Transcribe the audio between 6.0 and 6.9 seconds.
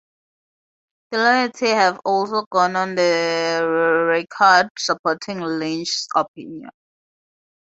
opinion.